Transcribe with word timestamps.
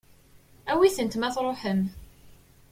Awit-tent 0.71 1.13
ma 1.19 1.29
tṛuḥem. 1.35 1.81